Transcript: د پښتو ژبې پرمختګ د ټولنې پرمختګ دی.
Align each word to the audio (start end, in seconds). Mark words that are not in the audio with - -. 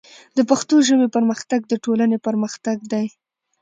د 0.37 0.39
پښتو 0.49 0.75
ژبې 0.87 1.07
پرمختګ 1.15 1.59
د 1.67 1.73
ټولنې 1.83 2.17
پرمختګ 2.27 2.77
دی. 2.91 3.05